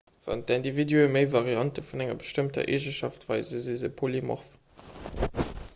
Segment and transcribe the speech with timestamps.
[0.27, 4.51] wann d'individue méi variante vun enger bestëmmter eegenschaft weisen si se polymorph